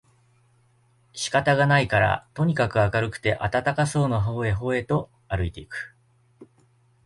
[1.13, 5.95] 仕方がないからとにかく明るくて暖かそうな方へ方へとあるいて行く